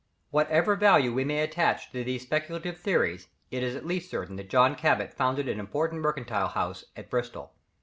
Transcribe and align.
Whatever 0.31 0.75
value 0.75 1.13
we 1.13 1.23
may 1.23 1.41
attach 1.41 1.91
to 1.91 2.03
these 2.03 2.23
speculative 2.23 2.79
theories, 2.79 3.27
it 3.51 3.61
is 3.61 3.75
at 3.75 3.85
least 3.85 4.09
certain 4.09 4.35
that 4.37 4.49
John 4.49 4.73
Cabot 4.73 5.13
founded 5.13 5.47
an 5.47 5.59
important 5.59 6.01
mercantile 6.01 6.47
house 6.47 6.85
at 6.95 7.07
Bristol. 7.11 7.53